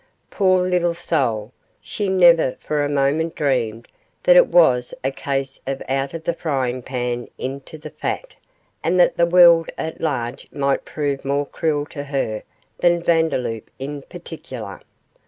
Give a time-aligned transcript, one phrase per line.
[0.31, 3.87] Poor little soul, she never for a moment dreamed
[4.23, 8.19] that it was a case of out of the frying pan into the fire,
[8.83, 12.41] and that the world at large might prove more cruel to her
[12.79, 14.79] than Vandeloup in particular.